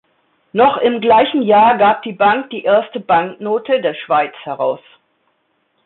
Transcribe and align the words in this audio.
Noch 0.51 0.77
im 0.77 0.99
gleichen 0.99 1.43
Jahr 1.43 1.77
gab 1.77 2.01
die 2.01 2.11
Bank 2.11 2.49
die 2.49 2.63
erste 2.63 2.99
Banknote 2.99 3.81
der 3.83 3.93
Schweiz 3.93 4.33
heraus. 4.41 4.79